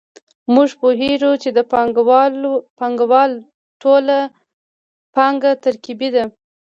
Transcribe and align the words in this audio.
موږ 0.53 0.69
پوهېږو 0.81 1.31
چې 1.43 1.49
د 1.57 1.59
پانګوال 2.79 3.31
ټوله 3.81 4.17
پانګه 5.15 5.51
ترکیبي 5.63 6.09
ده 6.15 6.23